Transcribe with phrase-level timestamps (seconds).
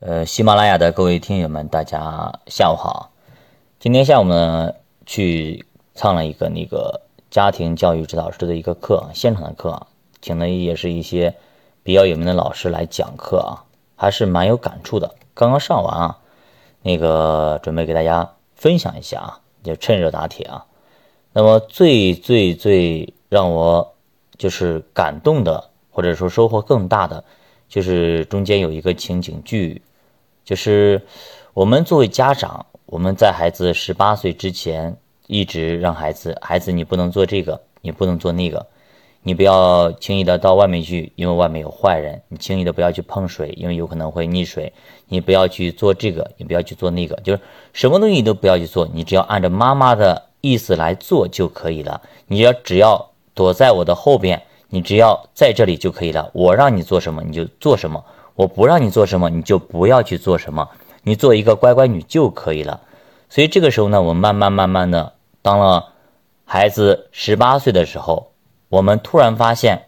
[0.00, 3.10] 呃，喜马拉雅的各位听友们，大家下午好。
[3.80, 4.72] 今天下午呢，
[5.04, 9.88] 去上了一个那个家庭教育指导师的一个课，现场的课，
[10.22, 11.34] 请的也是一些
[11.82, 13.66] 比较有名的老师来讲课啊，
[13.96, 15.16] 还是蛮有感触的。
[15.34, 16.18] 刚刚上完啊，
[16.82, 20.64] 那个准备给大家分享一下啊，就趁热打铁啊。
[21.32, 23.96] 那么最最最让我
[24.36, 27.24] 就是感动的，或者说收获更大的，
[27.68, 29.82] 就是中间有一个情景剧。
[30.48, 31.02] 就是
[31.52, 38.66] 我们作为家长，我们在孩子十八岁之前，一直让孩子，孩子你不能做这个，你不能做那个，
[39.22, 44.72] 你不要轻易的到外面去，因为外面有坏人；你轻易的不要去碰水，因为有可能会溺水；
[45.08, 47.40] 你不要去做这个，你不要去做那个，就是
[47.74, 52.00] 什么东西都不要去做，你只要按照妈妈的意思来做就可以了。
[52.26, 56.30] 你要只要躲在我的后边，你只要在这里就可以了。
[56.32, 58.02] 我让你做什么你就做什么。
[58.38, 60.68] 我不让你做什么，你就不要去做什么，
[61.02, 62.80] 你做一个乖乖女就可以了。
[63.28, 65.92] 所以这个时候呢，我慢慢慢慢的，当了
[66.44, 68.30] 孩子十八岁的时候，
[68.68, 69.86] 我们突然发现，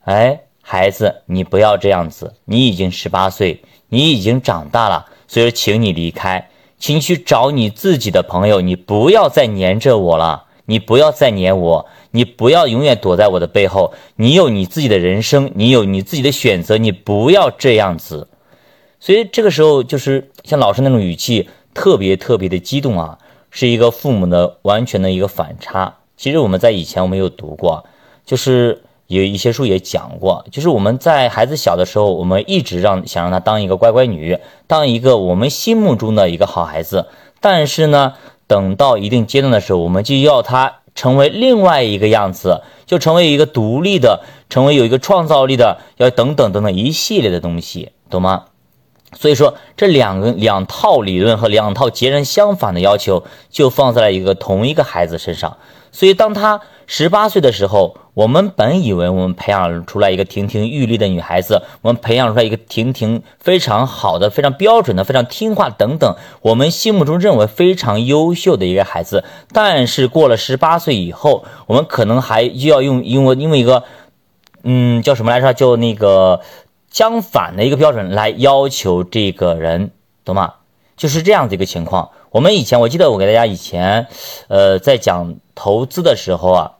[0.00, 6.50] 哎，孩子，你不要这样子，你已经十八岁，你已经长大了，所以说，请你离开，
[6.80, 10.46] 请去找你自己的朋友，你不要再黏着我了。
[10.66, 13.92] 你不要再黏我，你不要永远躲在我的背后。
[14.16, 18.28] 你有你自己的人生，你有你自己的选择，你不要这样子。
[19.00, 23.18] 所以这个时候就是像老师那种语气，特别特别的激动啊，
[23.50, 25.96] 是一个父母的完全的一个反差。
[26.16, 27.84] 其实我们在以前我们有读过，
[28.24, 37.08] 就是有一些书也讲过，就是我们在孩子小的时候，我们一直让想让他当一个乖乖女，当一个我们心目中的一个好孩子，
[37.40, 38.14] 但是呢。
[38.46, 48.44] 等到一定阶段的时候，我们就要他成为另外一个样子，就成为一个独立的，成为有一个创造力的，要等等等等一系列的东西，懂吗？
[49.14, 55.56] 所以说，这两个两套理论和两套截然相反的要求，就放在了一个同一个孩子身上。
[55.90, 69.22] 所以，当他十八岁的时候，我们本以为我们培养出来一个亭亭玉立的女孩子，我们培养出来一个亭亭非常好的、非常标准的、非常听话等等，我们心目中认为非常优秀的一个孩子。
[69.52, 73.84] 但是过了十八岁以后，我们可能还就要用因为因为一个，
[74.62, 75.52] 嗯，叫什么来着？
[75.52, 76.40] 叫那个
[76.92, 79.90] 相反的一个标准来要求这个人，
[80.24, 80.54] 懂吗？
[80.96, 82.10] 就是这样的一个情况。
[82.30, 84.06] 我们以前我记得我给大家以前，
[84.48, 86.72] 呃，在讲投资的时候啊，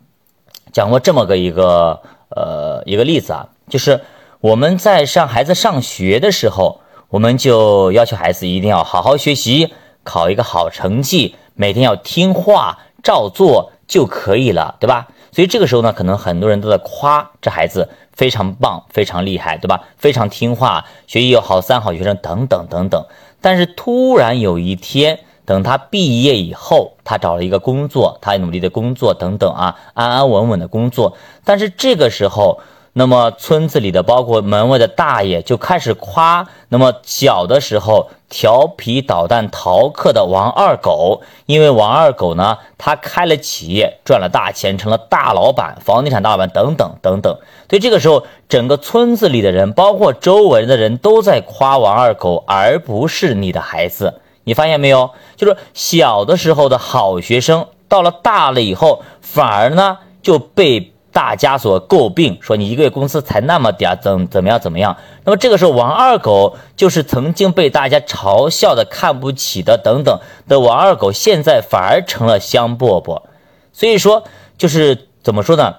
[0.72, 4.02] 讲过这么个一个呃一个例子啊，就是
[4.40, 9.72] 我们在上孩子上学的时候，我们就要求孩子一定要好好学习，
[10.04, 15.08] 考一个好成绩，每天要听话照做就可以了，对吧？
[15.32, 19.82] 所以这个时候呢，可能很多人都在夸这孩子非常棒，非常厉害，对吧？
[19.98, 23.04] 非常听话，学习又好，三好学生等等等等。
[23.40, 25.18] 但是突然有一天。
[25.44, 31.16] 等他毕业以后，他找了一个工作，他努力的工作等等啊，安安稳稳的工作。
[31.44, 32.60] 但是这个时候，
[32.94, 47.38] 那么村子里的，包括门外的大爷就开始夸，那么小的时候调皮捣蛋逃课的王二狗，因为王二狗呢，他开了企业，赚了大钱，成了大老板，房地产大老板等等等等。
[47.70, 54.20] 所以这个时候，整个村子里的人，包括周围的人都在夸王二狗，而不是你的孩子。
[54.44, 55.12] 你发现没有？
[55.36, 64.96] 就是小的时候的好学生，到了大了以后，反而呢就被大家所诟病，说你一个月工资才那么点，怎怎么样怎么样？
[65.24, 70.18] 那么这个时候，王二狗就是曾经被大家嘲笑的、看不起的等等
[70.48, 73.22] 的王二狗，现在反而成了香饽饽。
[73.72, 74.24] 所以说，
[74.56, 75.76] 就是怎么说呢？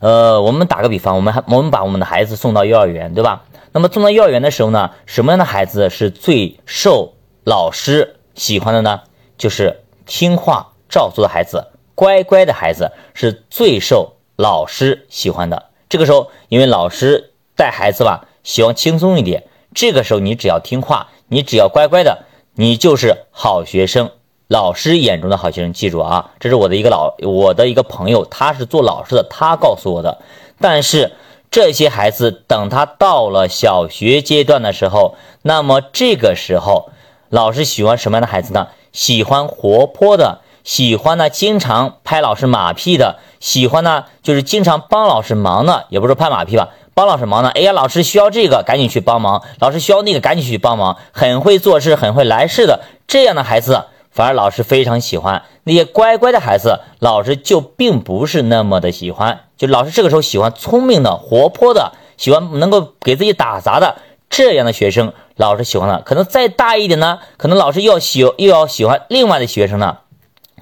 [0.00, 3.44] 呃，我们打个比方，我们还我们把我们的孩子送到幼儿园，对吧？
[3.72, 7.14] 那么送到幼儿园的时候呢，什么样的孩子是最受？
[7.44, 9.02] 老师喜欢的呢，
[9.36, 15.66] 就是听话照做的孩子，乖乖的孩子是最受老师喜欢的。
[15.88, 19.44] 这个时候，因为老师带孩子吧，希望轻松一点。
[19.74, 24.10] 这个时候，你只要听话，你只要乖乖的，你就是好学生。
[24.48, 30.22] 老师眼中的好学生，记住啊，这是我的一个老我的一个朋友，他是做老师的，他告诉我的。
[30.60, 31.12] 但是
[31.50, 36.90] 这些孩子等他到了小学阶段的时候，那么这个时候。
[37.30, 38.68] 老师喜欢什么样的孩子呢？
[38.92, 47.50] 喜欢活泼的，喜欢呢经常拍老师马屁的，喜欢呢就是经常帮老师忙的，也不是拍马屁吧，帮老师忙呢。
[47.50, 50.96] 哎呀，老师需要这个，赶紧去帮忙；老师需要那个，赶紧去帮忙。
[51.12, 55.42] 很会做事，很会来事的这样的孩子，反而老师非常喜欢。
[55.64, 59.40] 那些乖乖的孩子，老师就并不是那么的喜欢。
[59.58, 63.96] 就老师这个时候喜欢聪明的、活泼的，喜欢能够给自己打杂的。
[64.30, 69.98] 这样的学生，老师喜欢的，可能再大一点呢，可能老师又要喜又要喜欢另外的学生呢，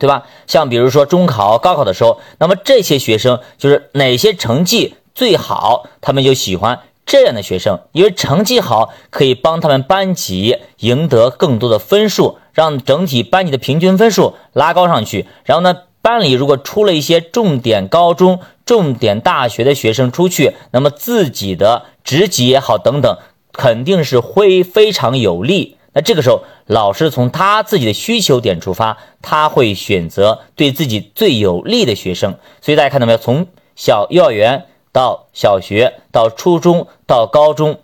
[0.03, 0.25] 对吧？
[0.49, 15.27] 像比如说中考、高考的时候，那么这些学生就是哪些成绩最好，他们就喜欢这样的学生，因为成绩好可以帮他们班级赢得更多的分数，让整体班级的平均分数拉高上去。
[15.45, 23.17] 然后呢，班里如果出了一些重点高中、重点大学的学生出去，那么自己的职级也好等等。
[23.53, 25.77] 肯定是会非常有利。
[25.95, 32.37] 那这个时候，老师从他自己的需求点出发，他会选择对自己最有利的学生。
[32.61, 33.19] 所以大家看到没有？
[33.19, 33.47] 从
[33.77, 37.81] 小幼儿园到小学，到初中，到高中，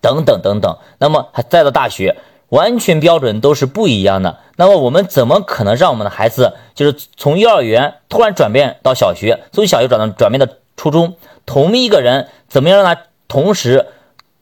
[0.00, 2.16] 等等等等，那么再到大学，
[2.50, 4.38] 完全标准都是不一样的。
[4.56, 11.16] 那么我们怎么可能让我们的孩子就是从幼儿园突然转变到小学，从小学转到转变到初中？
[11.46, 13.86] 同一个人，怎么样让他同时？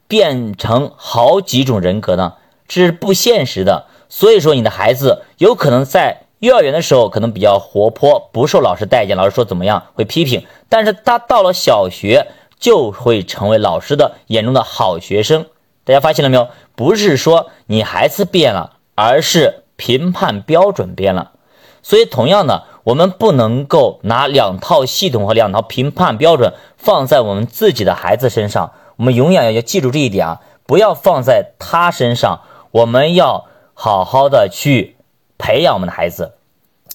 [0.05, 2.33] 变成好几种人格呢？
[2.67, 3.85] 这是不现实的。
[4.09, 10.45] 所以说，你的孩子有可能在幼儿园的时候可能比较活泼，不受老师待见，老师说怎么样会批评。
[10.69, 12.27] 但是他到了小学
[12.59, 15.45] 就会成为老师的眼中的好学生。
[15.83, 16.49] 大家发现了没有？
[16.75, 21.31] 不是说你孩子变了，而是评判标准变了。
[21.81, 28.71] 所以，同样的，我们不能够拿两套系统和两套评判标准放在我们自己的孩子身上。
[28.97, 32.41] 我们永远要记住这一点啊，不要放在他身上。
[32.73, 34.95] 我们要好好的去
[35.37, 36.33] 培养我们的孩子。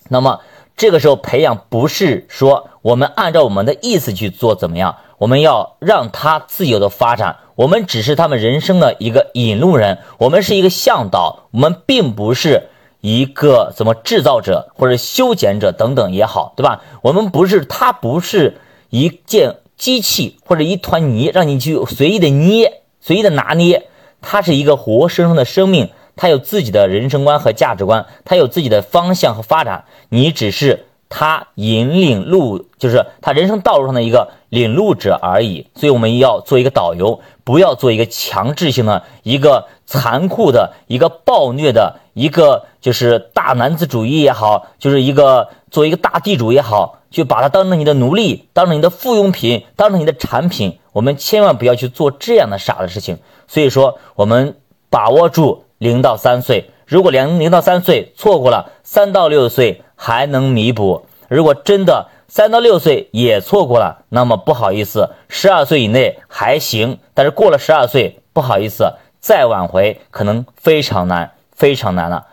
[0.09, 0.41] 那么
[0.77, 4.97] 这个时候培养不是说我们按照我们的意思去做怎么样？
[5.19, 7.37] 我们要让他自由的发展。
[7.55, 12.69] 我们只是他们人生的一个引路人，我们是一个向导，我们并不是
[13.01, 16.83] 一个怎么制造者或者修剪者等等也好，对吧？
[17.03, 18.59] 我们不是他不是
[18.91, 19.61] 一件。
[19.79, 23.88] 机器或者一团泥，让你去随意的捏、随意的拿捏，
[24.21, 29.85] 他是一个活生生的生命，他有自己的人生观和价值观，他有自己的方向和发展。
[30.09, 35.67] 你只是他引领路，就是他人生道路上的一个领路者而已。
[35.75, 46.97] 所以我们要做一个导游，不要做一个强制性的、一个残酷的、一个暴虐的、一个就是大男子主义也好，就是一个做一个大地主也好。
[47.11, 50.79] 就把他当成你的奴隶，当成你的附庸品，当成你的产品。
[50.99, 53.19] 我们千万不要去做这样的傻的事情。
[53.47, 54.57] 所以说，我们
[54.91, 56.71] 把握住零到三岁。
[56.87, 61.07] 如果零零到三岁错过了，三到六岁还能弥补。
[61.29, 72.27] 如果真的三到六岁也错过了，那么不好意思，十二岁以内还行，但是过了十二岁，不好意思，再挽回可能非常难，非常难了。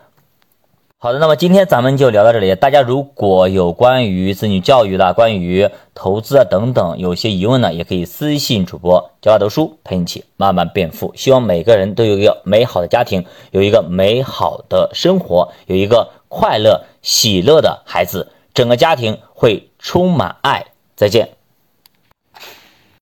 [1.06, 2.52] 好的，那么今天咱们就聊到这里。
[2.56, 11.12] 大家如果有关于子女教育的、关于投资啊等等有些疑问呢，也可以私信主播教他读书，陪你一起慢慢变富。
[11.14, 20.66] 希望每个人都有一个美好的家庭，有一个美好的生活，有一个快乐喜乐的孩子，整个家庭会充满爱。
[20.96, 21.35] 再见。